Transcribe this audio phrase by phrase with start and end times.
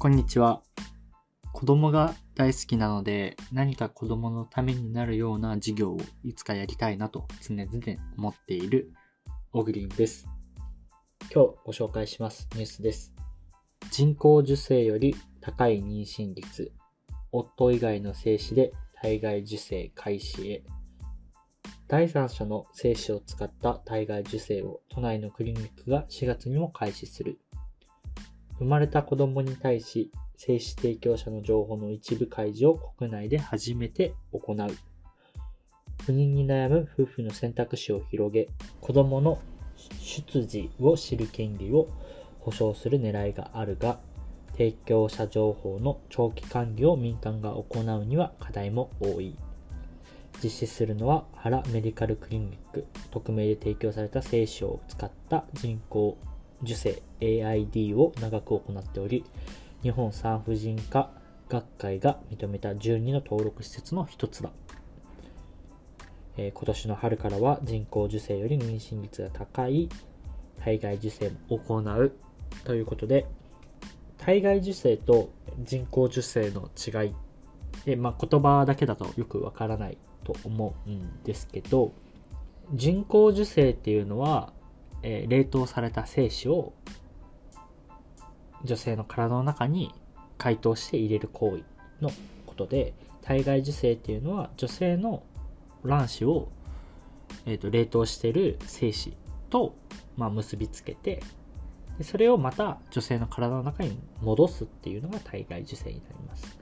[0.00, 0.62] こんにちは。
[1.52, 7.68] 子供が大好きなので、何か子供のためになるような授業をいつかやりたいなと常々
[8.16, 8.94] 思っている
[9.52, 10.26] オグリンです。
[11.30, 13.12] 今日ご紹介しますニュースです。
[13.90, 16.72] 人工授精より高い妊娠率。
[17.30, 20.64] 夫以外の精子で体外受精開始へ。
[21.88, 27.38] 第三者の精子を使った体外受精を都内のクリニックが4月にも開始する。
[28.60, 34.56] 生まれた子供に対し、精子提供者の情報の一部開示を国内で初めて行う。
[36.04, 38.48] 不妊に悩む夫婦の選択肢を広げ、
[38.82, 39.38] 子供の
[39.98, 41.88] 出自を知る権利を
[42.40, 43.98] 保障する狙いがあるが、
[44.52, 49.34] 提供者情報の長期管理を民間が行うには課題も多い。
[50.44, 56.18] 実施するのは原メディカルクリニック、匿名で提供された精子を使った人工
[56.62, 59.24] 受精 AID を長く行っており、
[59.82, 61.10] 日本産婦人科
[61.48, 64.50] 学会が認めた12の登録施設の一つだ。
[66.36, 69.88] えー、今年の春からは人工授精より妊娠率が高い
[70.62, 72.12] 体外受精も行う
[72.64, 73.26] ということで、
[74.18, 77.14] 体外受精と人工授精の違い、
[77.86, 81.92] えまあ、言葉だけだとよくわからないと思うんですけど、
[82.74, 84.52] 人工授精っていうのは
[85.02, 86.72] えー、冷凍された精子を
[88.64, 89.94] 女性の体の中に
[90.38, 91.64] 解凍して入れる行為
[92.02, 92.10] の
[92.46, 95.22] ことで体外受精っていうのは女性の
[95.84, 96.48] 卵子を、
[97.46, 99.16] えーと、冷凍してる精子
[99.48, 99.74] と、
[100.16, 101.22] まあ、結びつけて
[101.98, 106.58] でそれをまた女性の体の中に戻すっていうのが体外受精になります。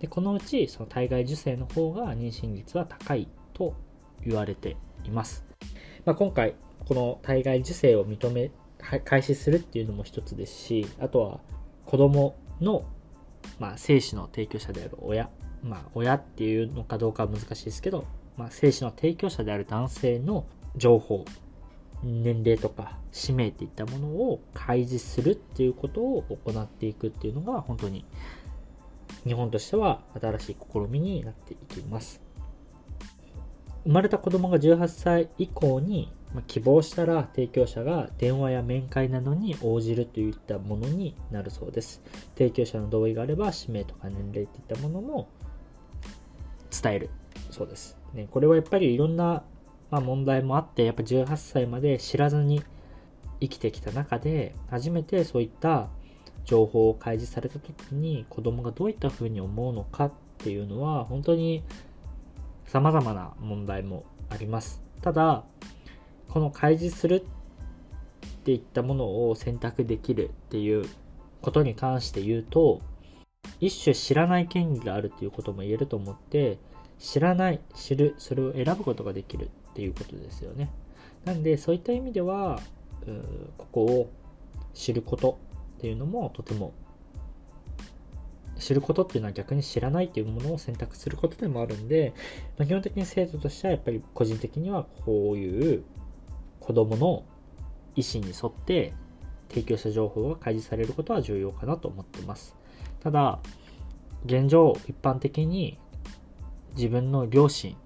[0.00, 3.74] でこのうちその体外受精の方が妊娠率は高いと
[4.24, 5.45] 言われています、
[6.06, 6.54] まあ、今回
[6.86, 8.52] この体外受精を認め、
[9.04, 11.40] 開始するっていうのも一つですし、あとは
[11.84, 12.84] 子供の、
[13.58, 15.28] まあ、精子の提供者である親、
[15.64, 18.04] まあ、親っていうのかどうかは難しいですけど、
[18.36, 21.24] まあ、精子の提供者である男性の情報、
[22.04, 28.04] 年齢とか氏名っていったものを開示するっていうことを行っていくっていうのが本当に
[29.24, 32.25] 日本としては新しい試みになっていきます。
[33.86, 42.02] 生まれた子供が18歳以降にま、希望したら提供者が電話や面会などに応じるといったものになるそうです。
[42.36, 45.28] 提供者の同意があれば、氏名とか年齢といったものも
[46.70, 47.10] 伝える
[47.50, 47.96] そうです。
[48.12, 49.44] ね、これはやっぱりいろんな、
[49.90, 52.62] まあ、問題もあって、やっぱ18歳まで知らずに
[53.40, 55.88] 生きてきた中で、初めてそういった
[56.44, 61.64] 情報を開示された時に子供がどういったふうに思うのかっていうのは本当に
[62.66, 64.80] 様々な問題もあります。
[65.02, 65.44] ただ、
[66.28, 70.86] この開示するっていったものを選択できるっていう
[71.42, 72.80] ことに関して言うと
[73.60, 76.58] 一種知らない権利があるっていうことも言えると思って
[76.98, 80.70] 知らない知るそれを選ぶことができるっていうことですよね
[81.24, 82.60] なんでそういった意味では
[83.58, 84.10] ここを
[84.74, 85.38] 知ること
[85.78, 86.72] っていうのもとても
[88.58, 92.14] 知ることっていうのは逆に知らないっていうものを選択することでもあるんで、
[92.58, 95.84] まあ、基本的に生徒としてはやっぱり個人的にはこういう
[96.60, 97.24] 子供の
[97.94, 98.92] 意思に沿って
[99.48, 102.56] 提供者情報が開示されることは重要かなと思ってます。
[103.00, 103.40] ただ、
[104.24, 105.78] 現状一般的に
[106.74, 107.76] 自分の両親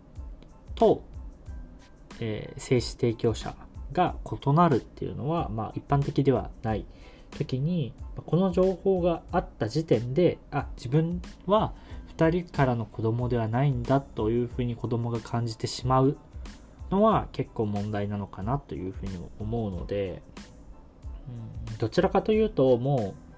[0.75, 1.05] と、
[2.19, 3.55] えー、精子提供者
[3.93, 6.87] が異なるっていうのは、まあ、一般的ではない
[7.31, 7.93] 時に
[8.27, 11.73] この情報があった時点であ自分は
[12.17, 16.17] 2人からの子供ではないんだというふうに子供が感じてしまう
[16.91, 20.23] のは結構問題なのかなというふうに思うので、
[21.71, 23.31] うん、どちらかというともう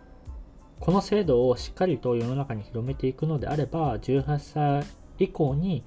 [0.80, 4.86] この制度をしっかりと世の中に広めていくのであれば18歳
[5.18, 5.84] 以降に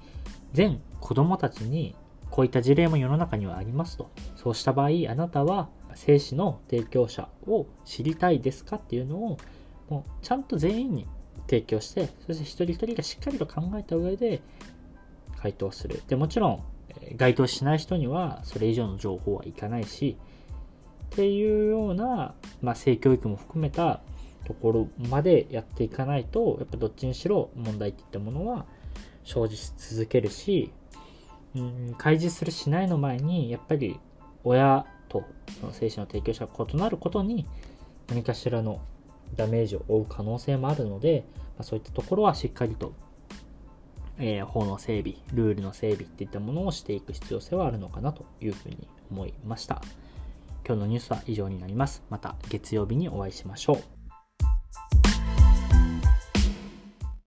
[0.54, 1.94] 全子供たちに
[2.30, 4.10] こういった事例も世の中にはありますと。
[4.36, 9.38] そうした場合あなたは精子の提供者を知りたいですかっていうのを
[9.88, 11.06] もうちゃんと全員に
[11.48, 14.40] 提供してそして一人一人がしっかりと考えた上で
[15.40, 16.02] 回答する。
[16.06, 16.62] でもちろん
[17.16, 20.16] 該当しない人にはそれ以上の情報はいかないし
[21.06, 24.00] っていうような、まあ、性教育も含めた
[24.44, 28.66] ところまでやっていかないとやっぱどっちにしろ問題っていったものは
[29.24, 30.72] 生じ続けるし、
[31.54, 33.98] うん、開示するしないの前にやっぱり
[34.44, 34.86] 親
[35.20, 35.24] と
[35.60, 37.46] その精子の提供者が異なることに
[38.08, 38.80] 何かしらの
[39.34, 42.92] ダメージを負う可能性もあるので、まあ、そういったところはしっかりと
[44.18, 49.82] えー、法の整備、ルールの整備っていったものをしていく必要性はあるのかなというふうに思いました。
[50.66, 52.02] 今日のニュースは以上になります。
[52.10, 53.95] また月曜日にお会いしましょう。